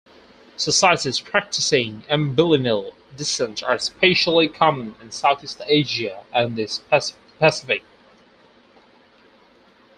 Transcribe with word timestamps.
Societies 0.57 1.19
practicing 1.19 2.01
ambilineal 2.09 2.95
descent 3.15 3.61
are 3.61 3.75
especially 3.75 4.47
common 4.49 4.95
in 4.99 5.11
Southeast 5.11 5.61
Asia 5.67 6.23
and 6.33 6.55
the 6.55 6.65
Pacific. 7.37 7.83